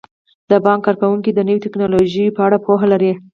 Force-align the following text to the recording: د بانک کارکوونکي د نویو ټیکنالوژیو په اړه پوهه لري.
د 0.49 0.51
بانک 0.65 0.81
کارکوونکي 0.87 1.31
د 1.33 1.39
نویو 1.47 1.63
ټیکنالوژیو 1.65 2.35
په 2.35 2.41
اړه 2.47 2.57
پوهه 2.65 2.85
لري. 2.93 3.11